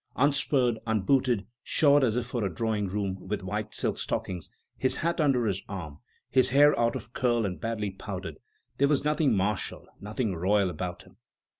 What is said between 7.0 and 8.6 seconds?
curl and badly powdered,